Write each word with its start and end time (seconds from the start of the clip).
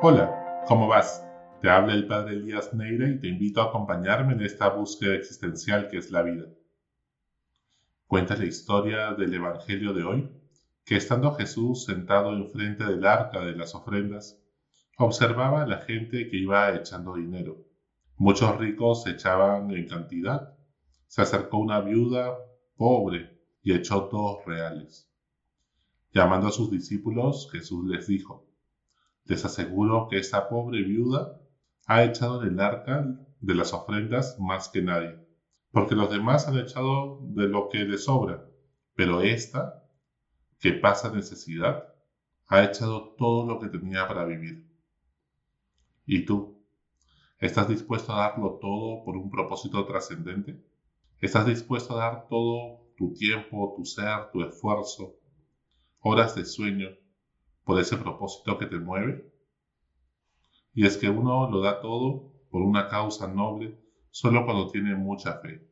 Hola, 0.00 0.62
¿cómo 0.68 0.86
vas? 0.86 1.26
Te 1.60 1.68
habla 1.68 1.92
el 1.92 2.06
padre 2.06 2.34
Elías 2.34 2.72
Neira 2.72 3.08
y 3.08 3.18
te 3.18 3.26
invito 3.26 3.60
a 3.60 3.64
acompañarme 3.64 4.34
en 4.34 4.42
esta 4.42 4.68
búsqueda 4.68 5.16
existencial 5.16 5.88
que 5.88 5.98
es 5.98 6.12
la 6.12 6.22
vida. 6.22 6.44
Cuenta 8.06 8.36
la 8.36 8.44
historia 8.44 9.14
del 9.14 9.34
Evangelio 9.34 9.92
de 9.92 10.04
hoy, 10.04 10.30
que 10.84 10.94
estando 10.94 11.34
Jesús 11.34 11.84
sentado 11.84 12.32
enfrente 12.32 12.84
del 12.84 13.04
arca 13.04 13.40
de 13.40 13.56
las 13.56 13.74
ofrendas, 13.74 14.40
observaba 14.98 15.62
a 15.62 15.66
la 15.66 15.78
gente 15.78 16.28
que 16.28 16.36
iba 16.36 16.72
echando 16.76 17.16
dinero. 17.16 17.56
Muchos 18.16 18.56
ricos 18.56 19.04
echaban 19.08 19.72
en 19.72 19.88
cantidad. 19.88 20.56
Se 21.08 21.22
acercó 21.22 21.58
una 21.58 21.80
viuda 21.80 22.38
pobre 22.76 23.36
y 23.64 23.74
echó 23.74 24.08
dos 24.12 24.44
reales. 24.46 25.10
Llamando 26.12 26.46
a 26.46 26.52
sus 26.52 26.70
discípulos, 26.70 27.50
Jesús 27.50 27.84
les 27.84 28.06
dijo, 28.06 28.47
les 29.28 29.44
aseguro 29.44 30.08
que 30.08 30.18
esta 30.18 30.48
pobre 30.48 30.82
viuda 30.82 31.38
ha 31.86 32.02
echado 32.02 32.42
en 32.42 32.54
el 32.54 32.60
arca 32.60 33.06
de 33.40 33.54
las 33.54 33.74
ofrendas 33.74 34.38
más 34.40 34.70
que 34.70 34.80
nadie, 34.80 35.18
porque 35.70 35.94
los 35.94 36.10
demás 36.10 36.48
han 36.48 36.56
echado 36.56 37.20
de 37.22 37.46
lo 37.46 37.68
que 37.68 37.80
les 37.84 38.04
sobra, 38.04 38.46
pero 38.94 39.20
esta, 39.20 39.84
que 40.58 40.72
pasa 40.72 41.12
necesidad, 41.12 41.84
ha 42.46 42.64
echado 42.64 43.14
todo 43.18 43.46
lo 43.46 43.60
que 43.60 43.68
tenía 43.68 44.08
para 44.08 44.24
vivir. 44.24 44.66
¿Y 46.06 46.24
tú? 46.24 46.64
¿Estás 47.38 47.68
dispuesto 47.68 48.14
a 48.14 48.30
darlo 48.30 48.58
todo 48.60 49.04
por 49.04 49.16
un 49.18 49.30
propósito 49.30 49.84
trascendente? 49.84 50.64
¿Estás 51.20 51.46
dispuesto 51.46 51.94
a 51.94 52.04
dar 52.04 52.28
todo 52.28 52.88
tu 52.96 53.12
tiempo, 53.12 53.74
tu 53.76 53.84
ser, 53.84 54.30
tu 54.32 54.42
esfuerzo, 54.42 55.16
horas 56.00 56.34
de 56.34 56.46
sueño 56.46 56.88
por 57.68 57.78
ese 57.78 57.98
propósito 57.98 58.56
que 58.56 58.64
te 58.64 58.78
mueve? 58.78 59.30
Y 60.72 60.86
es 60.86 60.96
que 60.96 61.10
uno 61.10 61.50
lo 61.50 61.60
da 61.60 61.82
todo 61.82 62.32
por 62.48 62.62
una 62.62 62.88
causa 62.88 63.28
noble 63.28 63.78
solo 64.10 64.46
cuando 64.46 64.70
tiene 64.70 64.94
mucha 64.94 65.34
fe, 65.40 65.68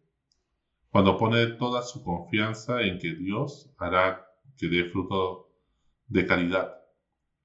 cuando 0.91 1.17
pone 1.17 1.47
toda 1.53 1.81
su 1.81 2.05
confianza 2.05 2.83
en 2.83 2.99
que 2.99 3.15
Dios 3.15 3.73
hará 3.79 4.27
que 4.59 4.69
dé 4.69 4.91
fruto 4.91 5.55
de 6.07 6.27
caridad, 6.27 6.77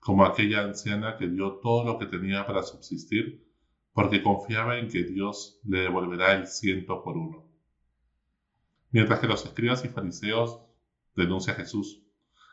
como 0.01 0.25
aquella 0.25 0.63
anciana 0.63 1.15
que 1.15 1.29
dio 1.29 1.59
todo 1.63 1.85
lo 1.85 1.97
que 1.97 2.07
tenía 2.07 2.45
para 2.45 2.61
subsistir 2.61 3.47
porque 3.93 4.21
confiaba 4.21 4.79
en 4.79 4.89
que 4.89 5.05
Dios 5.05 5.61
le 5.63 5.79
devolverá 5.79 6.33
el 6.33 6.45
ciento 6.45 7.01
por 7.01 7.15
uno. 7.15 7.49
Mientras 8.89 9.21
que 9.21 9.27
los 9.27 9.45
escribas 9.45 9.85
y 9.85 9.87
fariseos 9.87 10.59
denuncia 11.15 11.53
a 11.53 11.55
Jesús, 11.55 12.00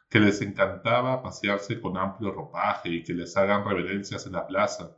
que 0.08 0.20
les 0.20 0.40
encantaba 0.40 1.22
pasearse 1.22 1.80
con 1.80 1.96
amplio 1.96 2.32
ropaje 2.32 2.88
y 2.88 3.02
que 3.02 3.12
les 3.12 3.36
hagan 3.36 3.64
reverencias 3.64 4.26
en 4.26 4.32
la 4.32 4.46
plaza, 4.46 4.96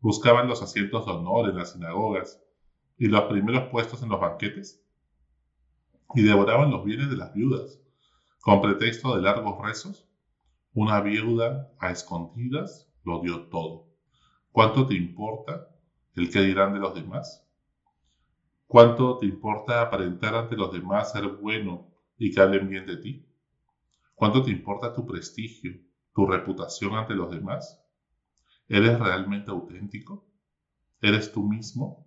buscaban 0.00 0.48
los 0.48 0.62
asientos 0.62 1.06
de 1.06 1.12
honor 1.12 1.48
en 1.48 1.56
las 1.56 1.72
sinagogas 1.72 2.42
y 2.98 3.06
los 3.06 3.22
primeros 3.24 3.70
puestos 3.70 4.02
en 4.02 4.10
los 4.10 4.20
banquetes, 4.20 4.84
y 6.14 6.22
devoraban 6.22 6.70
los 6.70 6.84
bienes 6.84 7.08
de 7.08 7.16
las 7.16 7.32
viudas, 7.32 7.80
con 8.40 8.60
pretexto 8.60 9.14
de 9.14 9.22
largos 9.22 9.64
rezos. 9.64 10.06
Una 10.72 11.00
viuda 11.00 11.72
a 11.78 11.90
escondidas 11.90 12.88
lo 13.04 13.20
dio 13.20 13.48
todo. 13.48 13.86
¿Cuánto 14.52 14.86
te 14.86 14.94
importa 14.94 15.68
el 16.14 16.30
que 16.30 16.40
dirán 16.40 16.74
de 16.74 16.80
los 16.80 16.94
demás? 16.94 17.46
¿Cuánto 18.66 19.18
te 19.18 19.26
importa 19.26 19.82
aparentar 19.82 20.34
ante 20.34 20.56
los 20.56 20.72
demás 20.72 21.12
ser 21.12 21.26
bueno 21.28 21.88
y 22.18 22.32
que 22.32 22.40
hablen 22.40 22.68
bien 22.68 22.86
de 22.86 22.96
ti? 22.98 23.29
¿Cuánto 24.20 24.42
te 24.42 24.50
importa 24.50 24.92
tu 24.92 25.06
prestigio, 25.06 25.80
tu 26.12 26.26
reputación 26.26 26.94
ante 26.94 27.14
los 27.14 27.30
demás? 27.30 27.82
¿Eres 28.68 29.00
realmente 29.00 29.50
auténtico? 29.50 30.26
¿Eres 31.00 31.32
tú 31.32 31.42
mismo 31.48 32.06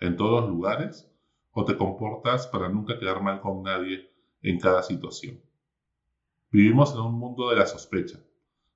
en 0.00 0.18
todos 0.18 0.42
los 0.42 0.50
lugares? 0.50 1.10
¿O 1.52 1.64
te 1.64 1.74
comportas 1.78 2.46
para 2.48 2.68
nunca 2.68 2.98
quedar 2.98 3.22
mal 3.22 3.40
con 3.40 3.62
nadie 3.62 4.06
en 4.42 4.60
cada 4.60 4.82
situación? 4.82 5.40
Vivimos 6.50 6.92
en 6.92 7.00
un 7.00 7.18
mundo 7.18 7.48
de 7.48 7.56
la 7.56 7.66
sospecha, 7.66 8.22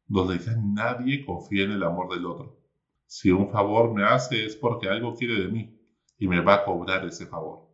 donde 0.06 0.38
ya 0.38 0.56
nadie 0.56 1.26
confía 1.26 1.64
en 1.64 1.72
el 1.72 1.82
amor 1.82 2.08
del 2.14 2.24
otro. 2.24 2.62
Si 3.04 3.30
un 3.30 3.50
favor 3.50 3.92
me 3.92 4.04
hace 4.04 4.46
es 4.46 4.56
porque 4.56 4.88
algo 4.88 5.14
quiere 5.14 5.34
de 5.34 5.48
mí 5.48 5.78
y 6.18 6.26
me 6.28 6.40
va 6.40 6.54
a 6.54 6.64
cobrar 6.64 7.04
ese 7.04 7.26
favor. 7.26 7.68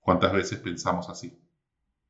¿Cuántas 0.00 0.32
veces 0.32 0.58
pensamos 0.58 1.10
así? 1.10 1.38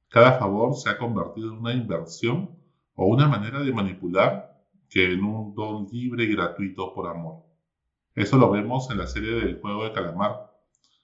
Cada 0.08 0.38
favor 0.38 0.74
se 0.74 0.88
ha 0.88 0.96
convertido 0.96 1.52
en 1.52 1.58
una 1.58 1.74
inversión 1.74 2.50
o 2.94 3.06
una 3.06 3.28
manera 3.28 3.60
de 3.60 3.72
manipular 3.72 4.56
que 4.88 5.12
en 5.12 5.22
un 5.22 5.54
don 5.54 5.86
libre 5.90 6.24
y 6.24 6.34
gratuito 6.34 6.94
por 6.94 7.08
amor. 7.08 7.44
Eso 8.14 8.38
lo 8.38 8.50
vemos 8.50 8.90
en 8.90 8.98
la 8.98 9.06
serie 9.06 9.32
del 9.32 9.60
juego 9.60 9.84
de 9.84 9.92
calamar, 9.92 10.34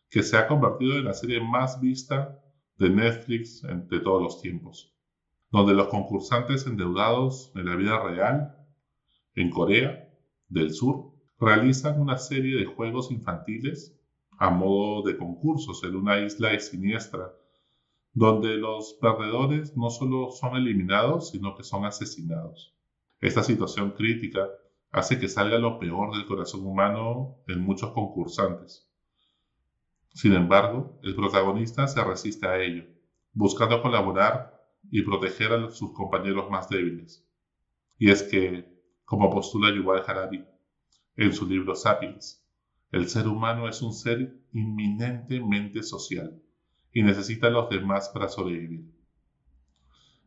que 0.09 0.23
se 0.23 0.39
ha 0.39 0.47
convertido 0.47 0.97
en 0.97 1.05
la 1.05 1.13
serie 1.13 1.41
más 1.41 1.79
vista 1.79 2.35
de 2.79 2.89
Netflix 2.89 3.61
de 3.63 4.01
todos 4.01 4.23
los 4.23 4.41
tiempos, 4.41 4.91
donde 5.51 5.75
los 5.75 5.89
concursantes 5.89 6.67
endeudados 6.67 7.53
en 7.55 7.67
la 7.67 7.77
vida 7.77 7.99
real, 8.03 8.49
en 9.35 9.51
Corea 9.51 10.03
del 10.49 10.73
Sur, 10.73 11.05
realizan 11.39 12.01
una 12.01 12.17
serie 12.17 12.57
de 12.57 12.65
juegos 12.65 13.11
infantiles 13.11 13.95
a 14.39 14.49
modo 14.49 15.03
de 15.03 15.17
concursos 15.17 15.85
en 15.85 15.95
una 15.95 16.21
isla 16.21 16.59
siniestra 16.59 17.35
donde 18.15 18.57
los 18.57 18.97
perdedores 19.01 19.77
no 19.77 19.91
solo 19.91 20.31
son 20.31 20.57
eliminados, 20.57 21.31
sino 21.31 21.57
que 21.57 21.65
son 21.65 21.85
asesinados. 21.85 22.73
Esta 23.21 23.43
situación 23.43 23.91
crítica 23.91 24.49
hace 24.93 25.19
que 25.19 25.29
salga 25.29 25.59
lo 25.59 25.81
peor 25.81 26.17
del 26.17 26.25
corazón 26.25 26.65
humano 26.65 27.39
en 27.49 27.61
muchos 27.61 27.91
concursantes. 27.91 28.89
Sin 30.13 30.33
embargo, 30.33 31.01
el 31.03 31.17
protagonista 31.17 31.89
se 31.89 32.05
resiste 32.05 32.47
a 32.47 32.63
ello, 32.63 32.85
buscando 33.33 33.83
colaborar 33.83 34.63
y 34.93 35.03
proteger 35.03 35.53
a 35.53 35.71
sus 35.71 35.93
compañeros 35.93 36.49
más 36.49 36.69
débiles. 36.69 37.29
Y 37.99 38.11
es 38.11 38.23
que, 38.23 38.81
como 39.05 39.29
postula 39.29 39.75
Yuval 39.75 40.05
Harari 40.07 40.45
en 41.17 41.33
su 41.33 41.49
libro 41.49 41.75
Sapiens, 41.75 42.47
el 42.93 43.09
ser 43.09 43.27
humano 43.27 43.69
es 43.69 43.83
un 43.83 43.93
ser 43.93 44.41
inminentemente 44.53 45.83
social 45.83 46.44
y 46.95 47.03
necesita 47.03 47.49
a 47.49 47.51
los 47.51 47.69
demás 47.69 48.09
para 48.09 48.29
sobrevivir. 48.29 48.89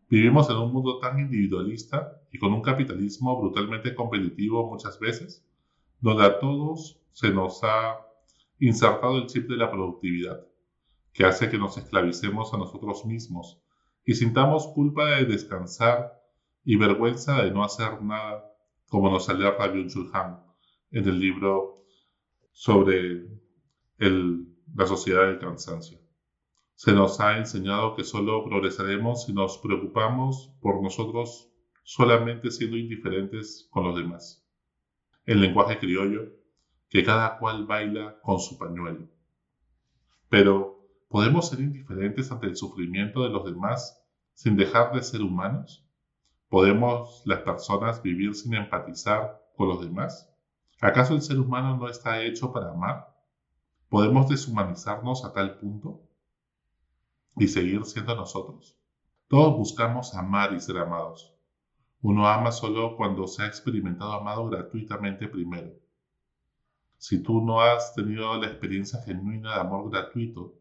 Vivimos 0.09 0.49
en 0.49 0.57
un 0.57 0.71
mundo 0.71 0.99
tan 0.99 1.19
individualista 1.19 2.21
y 2.31 2.37
con 2.37 2.53
un 2.53 2.61
capitalismo 2.61 3.39
brutalmente 3.39 3.95
competitivo 3.95 4.69
muchas 4.69 4.99
veces, 4.99 5.45
donde 5.99 6.25
a 6.25 6.39
todos 6.39 7.01
se 7.13 7.31
nos 7.31 7.63
ha 7.63 7.99
insertado 8.59 9.17
el 9.17 9.27
chip 9.27 9.49
de 9.49 9.57
la 9.57 9.71
productividad, 9.71 10.45
que 11.13 11.25
hace 11.25 11.49
que 11.49 11.57
nos 11.57 11.77
esclavicemos 11.77 12.53
a 12.53 12.57
nosotros 12.57 13.05
mismos 13.05 13.59
y 14.05 14.13
sintamos 14.13 14.67
culpa 14.67 15.15
de 15.15 15.25
descansar 15.25 16.21
y 16.63 16.75
vergüenza 16.75 17.41
de 17.43 17.51
no 17.51 17.63
hacer 17.63 18.01
nada, 18.01 18.43
como 18.87 19.09
nos 19.09 19.27
alerta 19.29 19.67
Byung-Chul 19.67 20.09
Han 20.13 20.39
en 20.91 21.07
el 21.07 21.19
libro 21.19 21.85
sobre 22.51 23.25
la 23.99 24.85
sociedad 24.85 25.27
del 25.27 25.39
cansancio. 25.39 26.06
Se 26.77 26.93
nos 26.93 27.19
ha 27.19 27.39
enseñado 27.39 27.95
que 27.95 28.03
solo 28.03 28.43
progresaremos 28.45 29.25
si 29.25 29.33
nos 29.33 29.57
preocupamos 29.57 30.53
por 30.61 30.83
nosotros 30.83 31.51
solamente 31.81 32.51
siendo 32.51 32.77
indiferentes 32.77 33.67
con 33.71 33.85
los 33.85 33.95
demás. 33.95 34.47
El 35.25 35.41
lenguaje 35.41 35.79
criollo, 35.79 36.33
que 36.87 37.03
cada 37.03 37.39
cual 37.39 37.65
baila 37.65 38.19
con 38.21 38.39
su 38.39 38.59
pañuelo. 38.59 39.09
Pero, 40.29 40.87
¿podemos 41.07 41.49
ser 41.49 41.61
indiferentes 41.61 42.31
ante 42.31 42.45
el 42.45 42.55
sufrimiento 42.55 43.23
de 43.23 43.29
los 43.29 43.43
demás 43.43 43.99
sin 44.33 44.55
dejar 44.55 44.93
de 44.93 45.01
ser 45.01 45.23
humanos? 45.23 45.83
¿Podemos 46.47 47.23
las 47.25 47.39
personas 47.39 48.03
vivir 48.03 48.35
sin 48.35 48.53
empatizar 48.53 49.41
con 49.55 49.69
los 49.69 49.81
demás? 49.81 50.31
¿Acaso 50.79 51.15
el 51.15 51.23
ser 51.23 51.39
humano 51.39 51.75
no 51.75 51.89
está 51.89 52.21
hecho 52.21 52.53
para 52.53 52.69
amar? 52.69 53.15
¿Podemos 53.89 54.29
deshumanizarnos 54.29 55.25
a 55.25 55.33
tal 55.33 55.57
punto? 55.57 56.06
Y 57.39 57.47
seguir 57.47 57.85
siendo 57.85 58.15
nosotros. 58.15 58.77
Todos 59.27 59.57
buscamos 59.57 60.15
amar 60.15 60.53
y 60.53 60.59
ser 60.59 60.77
amados. 60.77 61.33
Uno 62.01 62.27
ama 62.27 62.51
solo 62.51 62.95
cuando 62.95 63.27
se 63.27 63.43
ha 63.43 63.47
experimentado 63.47 64.13
amado 64.13 64.47
gratuitamente 64.47 65.27
primero. 65.27 65.73
Si 66.97 67.21
tú 67.21 67.41
no 67.41 67.61
has 67.61 67.93
tenido 67.93 68.37
la 68.37 68.47
experiencia 68.47 69.01
genuina 69.03 69.55
de 69.55 69.61
amor 69.61 69.91
gratuito, 69.91 70.55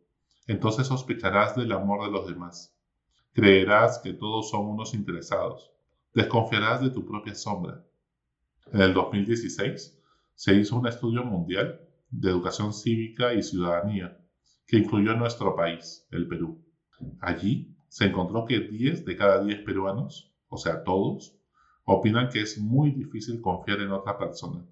entonces 0.47 0.87
sospecharás 0.87 1.57
del 1.57 1.73
amor 1.73 2.05
de 2.05 2.11
los 2.11 2.27
demás. 2.27 2.75
Creerás 3.33 4.01
que 4.01 4.13
todos 4.13 4.51
son 4.51 4.67
unos 4.67 4.95
interesados. 4.95 5.71
Desconfiarás 6.15 6.81
de 6.81 6.91
tu 6.91 7.07
propia 7.07 7.35
sombra. 7.35 7.85
En 8.73 8.81
el 8.81 8.95
2016 8.95 10.03
se 10.35 10.55
hizo 10.55 10.77
un 10.77 10.87
estudio 10.87 11.25
mundial 11.25 11.81
de 12.11 12.31
educación 12.31 12.73
cívica 12.73 13.33
y 13.35 13.43
ciudadanía 13.43 14.19
que 14.67 14.79
incluyó 14.79 15.15
nuestro 15.15 15.55
país, 15.55 16.07
el 16.11 16.27
Perú. 16.27 16.66
Allí 17.21 17.77
se 17.89 18.07
encontró 18.07 18.45
que 18.45 18.61
10 18.61 19.05
de 19.05 19.17
cada 19.17 19.43
10 19.43 19.63
peruanos, 19.63 20.33
o 20.49 20.57
sea 20.57 20.85
todos, 20.85 21.37
opinan 21.85 22.29
que 22.29 22.43
es 22.43 22.59
muy 22.59 22.91
difícil 22.91 23.41
confiar 23.41 23.81
en 23.81 23.93
otra 23.93 24.19
persona, 24.19 24.65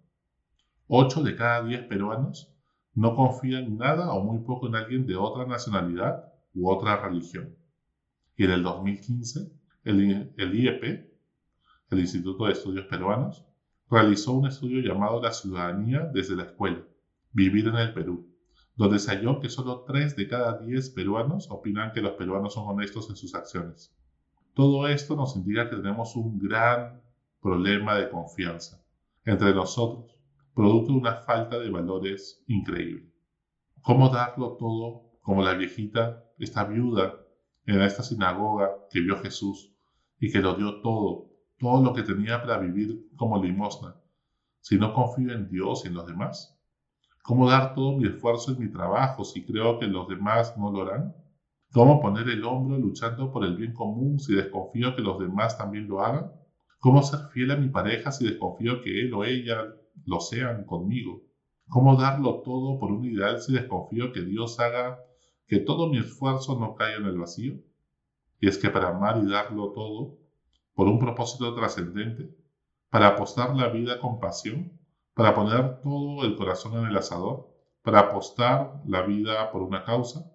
8 0.89 1.23
de 1.23 1.37
cada 1.37 1.65
10 1.65 1.85
peruanos 1.85 2.55
no 2.95 3.17
confían 3.17 3.77
nada 3.77 4.13
o 4.13 4.23
muy 4.23 4.45
poco 4.45 4.69
en 4.69 4.77
alguien 4.77 5.07
de 5.07 5.17
otra 5.17 5.47
nacionalidad 5.47 6.33
u 6.55 6.71
otra 6.71 6.97
religión. 6.97 7.57
Y 8.37 8.45
en 8.45 8.51
el 8.51 8.63
2015, 8.63 9.51
el, 9.85 10.33
el 10.37 10.55
IEP, 10.55 11.11
el 11.91 11.99
Instituto 11.99 12.47
de 12.47 12.53
Estudios 12.53 12.87
Peruanos, 12.87 13.45
realizó 13.91 14.33
un 14.33 14.47
estudio 14.47 14.81
llamado 14.81 15.23
La 15.23 15.33
ciudadanía 15.33 16.09
desde 16.13 16.37
la 16.37 16.45
escuela, 16.45 16.83
Vivir 17.33 17.69
en 17.69 17.77
el 17.77 17.93
Perú, 17.95 18.34
donde 18.77 18.99
se 18.99 19.11
halló 19.11 19.41
que 19.41 19.49
solo 19.49 19.85
3 19.87 20.17
de 20.17 20.29
cada 20.29 20.59
10 20.59 20.91
peruanos 20.91 21.49
opinan 21.51 21.93
que 21.93 22.01
los 22.01 22.13
peruanos 22.13 22.55
son 22.55 22.69
honestos 22.69 23.09
en 23.09 23.17
sus 23.17 23.35
acciones. 23.35 23.95
Todo 24.55 24.89
esto 24.89 25.17
nos 25.17 25.37
indica 25.37 25.69
que 25.69 25.77
tenemos 25.77 26.17
un 26.17 26.39
gran 26.39 27.03
problema 27.41 27.95
de 27.97 28.11
confianza 28.11 28.85
entre 29.25 29.55
nosotros, 29.55 30.17
producto 30.55 30.93
de 30.93 30.99
una 30.99 31.17
falta 31.17 31.59
de 31.59 31.71
valores 31.71 32.43
increíble. 32.47 33.11
¿Cómo 33.83 34.09
darlo 34.09 34.57
todo 34.57 35.19
como 35.23 35.43
la 35.43 35.55
viejita, 35.55 36.25
esta 36.39 36.65
viuda 36.65 37.21
en 37.67 37.81
esta 37.81 38.03
sinagoga 38.03 38.71
que 38.91 39.01
vio 39.01 39.19
Jesús 39.19 39.75
y 40.19 40.31
que 40.31 40.41
lo 40.41 40.55
dio 40.55 40.81
todo, 40.83 41.31
todo 41.59 41.83
lo 41.83 41.93
que 41.95 42.03
tenía 42.03 42.41
para 42.43 42.59
vivir 42.59 43.09
como 43.17 43.43
limosna, 43.43 43.97
si 44.61 44.79
no 44.79 44.93
confío 44.93 45.33
en 45.33 45.49
Dios 45.49 45.85
y 45.85 45.89
en 45.89 45.95
los 45.95 46.07
demás? 46.07 46.54
¿Cómo 47.27 47.49
dar 47.49 47.75
todo 47.75 47.97
mi 47.97 48.07
esfuerzo 48.07 48.53
en 48.53 48.59
mi 48.59 48.71
trabajo 48.71 49.25
si 49.25 49.47
creo 49.47 49.79
que 49.79 49.87
los 49.87 50.07
demás 50.09 50.59
no 50.59 50.71
lo 50.71 50.83
harán? 50.83 51.15
¿Cómo 51.73 51.99
poner 51.99 52.29
el 52.29 52.45
hombro 52.45 52.77
luchando 52.77 53.33
por 53.33 53.47
el 53.47 53.57
bien 53.57 53.73
común 53.73 54.19
si 54.19 54.35
desconfío 54.35 54.95
que 54.95 55.01
los 55.01 55.19
demás 55.19 55.57
también 55.57 55.89
lo 55.89 56.03
hagan? 56.03 56.31
¿Cómo 56.81 57.03
ser 57.03 57.21
fiel 57.33 57.53
a 57.53 57.57
mi 57.57 57.71
pareja 57.71 58.13
si 58.13 58.27
desconfío 58.27 58.83
que 58.83 59.01
él 59.01 59.15
o 59.15 59.25
ella 59.25 59.57
lo 60.05 60.21
sean 60.21 60.65
conmigo? 60.67 61.23
¿Cómo 61.67 61.97
darlo 61.97 62.43
todo 62.43 62.79
por 62.79 62.93
un 62.93 63.07
ideal 63.07 63.41
si 63.41 63.55
desconfío 63.55 64.13
que 64.13 64.21
Dios 64.21 64.61
haga 64.61 64.99
que 65.47 65.61
todo 65.61 65.89
mi 65.89 66.01
esfuerzo 66.01 66.61
no 66.61 66.75
caiga 66.75 66.99
en 66.99 67.07
el 67.07 67.19
vacío? 67.19 67.55
Y 68.39 68.49
es 68.49 68.59
que 68.59 68.69
para 68.69 68.89
amar 68.89 69.17
y 69.25 69.31
darlo 69.31 69.73
todo, 69.73 70.19
por 70.75 70.89
un 70.89 70.99
propósito 70.99 71.55
trascendente, 71.55 72.37
para 72.91 73.07
apostar 73.07 73.57
la 73.57 73.69
vida 73.69 73.99
con 73.99 74.21
pasión, 74.21 74.79
para 75.15 75.33
poner 75.33 75.81
todo 75.81 76.25
el 76.25 76.37
corazón 76.37 76.75
en 76.75 76.87
el 76.87 76.97
asador, 76.97 77.49
para 77.83 78.01
apostar 78.01 78.81
la 78.87 79.03
vida 79.03 79.51
por 79.53 79.63
una 79.63 79.85
causa, 79.85 80.29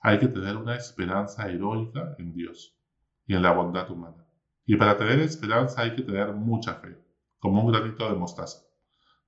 hay 0.00 0.18
que 0.18 0.28
tener 0.28 0.56
una 0.56 0.76
esperanza 0.76 1.48
heroica 1.48 2.16
en 2.18 2.34
Dios 2.34 2.76
y 3.26 3.34
en 3.34 3.42
la 3.42 3.52
bondad 3.52 3.90
humana. 3.90 4.26
Y 4.66 4.76
para 4.76 4.96
tener 4.96 5.20
esperanza 5.20 5.82
hay 5.82 5.94
que 5.94 6.02
tener 6.02 6.32
mucha 6.32 6.74
fe, 6.74 6.98
como 7.38 7.62
un 7.64 7.72
granito 7.72 8.08
de 8.08 8.16
mostaza. 8.16 8.64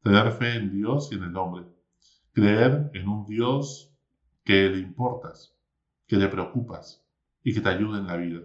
Tener 0.02 0.32
fe 0.32 0.56
en 0.56 0.72
Dios 0.72 1.10
y 1.12 1.14
en 1.14 1.24
el 1.24 1.36
hombre. 1.36 1.66
Creer 2.32 2.90
en 2.92 3.08
un 3.08 3.26
Dios 3.26 3.94
que 4.44 4.68
le 4.68 4.78
importas, 4.78 5.56
que 6.06 6.16
le 6.16 6.28
preocupas 6.28 7.06
y 7.42 7.54
que 7.54 7.60
te 7.60 7.68
ayuda 7.68 7.98
en 7.98 8.06
la 8.06 8.16
vida. 8.16 8.40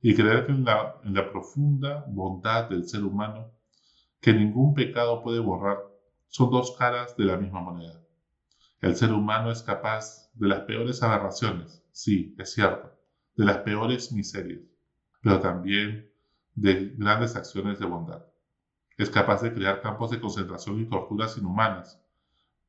Y 0.00 0.14
creer 0.14 0.46
en 0.48 0.64
la 0.64 1.30
profunda 1.30 2.04
bondad 2.08 2.68
del 2.70 2.88
ser 2.88 3.04
humano 3.04 3.59
que 4.20 4.32
ningún 4.32 4.74
pecado 4.74 5.22
puede 5.22 5.40
borrar 5.40 5.78
son 6.28 6.50
dos 6.50 6.76
caras 6.76 7.16
de 7.16 7.24
la 7.24 7.36
misma 7.36 7.60
moneda. 7.60 8.00
El 8.80 8.96
ser 8.96 9.12
humano 9.12 9.50
es 9.50 9.62
capaz 9.62 10.30
de 10.34 10.48
las 10.48 10.60
peores 10.60 11.02
aberraciones, 11.02 11.84
sí, 11.92 12.34
es 12.38 12.52
cierto, 12.52 12.92
de 13.36 13.44
las 13.44 13.58
peores 13.58 14.12
miserias, 14.12 14.60
pero 15.22 15.40
también 15.40 16.10
de 16.54 16.94
grandes 16.96 17.36
acciones 17.36 17.78
de 17.78 17.86
bondad. 17.86 18.24
Es 18.96 19.10
capaz 19.10 19.42
de 19.42 19.52
crear 19.52 19.80
campos 19.80 20.10
de 20.10 20.20
concentración 20.20 20.80
y 20.80 20.88
torturas 20.88 21.36
inhumanas, 21.38 22.00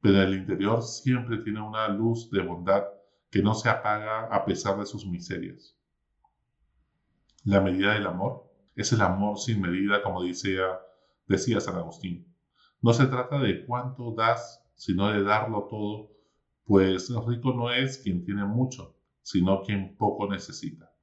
pero 0.01 0.15
en 0.15 0.21
el 0.21 0.35
interior 0.35 0.81
siempre 0.81 1.37
tiene 1.37 1.61
una 1.61 1.87
luz 1.89 2.29
de 2.31 2.41
bondad 2.41 2.83
que 3.29 3.41
no 3.41 3.53
se 3.53 3.69
apaga 3.69 4.27
a 4.27 4.45
pesar 4.45 4.77
de 4.77 4.85
sus 4.85 5.05
miserias. 5.05 5.77
La 7.43 7.61
medida 7.61 7.93
del 7.93 8.07
amor 8.07 8.51
es 8.75 8.91
el 8.91 9.01
amor 9.01 9.37
sin 9.39 9.61
medida, 9.61 10.03
como 10.03 10.23
decía, 10.23 10.79
decía 11.31 11.59
San 11.59 11.77
Agustín. 11.77 12.31
No 12.81 12.93
se 12.93 13.07
trata 13.07 13.39
de 13.39 13.65
cuánto 13.65 14.13
das, 14.13 14.63
sino 14.75 15.09
de 15.11 15.23
darlo 15.23 15.67
todo, 15.69 16.11
pues 16.65 17.09
rico 17.27 17.53
no 17.53 17.71
es 17.71 17.97
quien 17.97 18.23
tiene 18.23 18.45
mucho, 18.45 18.95
sino 19.21 19.61
quien 19.61 19.95
poco 19.97 20.29
necesita. 20.29 20.93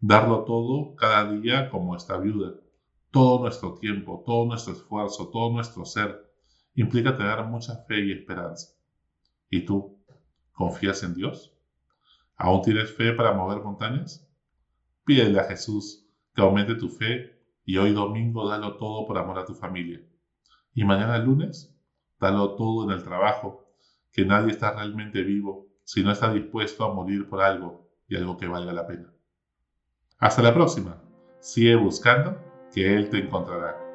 Darlo 0.00 0.44
todo 0.44 0.94
cada 0.96 1.30
día 1.32 1.70
como 1.70 1.94
esta 1.94 2.16
viuda, 2.18 2.54
todo 3.10 3.40
nuestro 3.40 3.74
tiempo, 3.74 4.22
todo 4.24 4.46
nuestro 4.46 4.72
esfuerzo, 4.72 5.28
todo 5.28 5.52
nuestro 5.52 5.84
ser, 5.84 6.30
implica 6.74 7.16
tener 7.16 7.42
mucha 7.44 7.76
fe 7.84 8.06
y 8.06 8.12
esperanza. 8.12 8.76
¿Y 9.50 9.64
tú? 9.64 9.98
¿Confías 10.52 11.02
en 11.02 11.14
Dios? 11.14 11.52
¿Aún 12.36 12.62
tienes 12.62 12.94
fe 12.94 13.12
para 13.12 13.32
mover 13.32 13.62
montañas? 13.62 14.26
Pídele 15.04 15.40
a 15.40 15.44
Jesús 15.44 16.06
que 16.34 16.42
aumente 16.42 16.74
tu 16.74 16.88
fe 16.88 17.39
y 17.64 17.76
hoy 17.76 17.92
domingo 17.92 18.48
dalo 18.48 18.76
todo 18.76 19.06
por 19.06 19.18
amor 19.18 19.38
a 19.38 19.44
tu 19.44 19.54
familia. 19.54 20.00
Y 20.74 20.84
mañana 20.84 21.18
lunes, 21.18 21.76
dalo 22.18 22.54
todo 22.56 22.84
en 22.84 22.96
el 22.96 23.02
trabajo, 23.02 23.66
que 24.12 24.24
nadie 24.24 24.50
está 24.50 24.72
realmente 24.72 25.22
vivo 25.22 25.68
si 25.84 26.02
no 26.02 26.12
está 26.12 26.32
dispuesto 26.32 26.84
a 26.84 26.94
morir 26.94 27.28
por 27.28 27.40
algo 27.40 27.88
y 28.08 28.16
algo 28.16 28.36
que 28.36 28.46
valga 28.46 28.72
la 28.72 28.86
pena. 28.86 29.12
Hasta 30.18 30.42
la 30.42 30.54
próxima. 30.54 31.02
Sigue 31.40 31.74
buscando 31.76 32.36
que 32.72 32.94
Él 32.94 33.08
te 33.08 33.18
encontrará. 33.18 33.89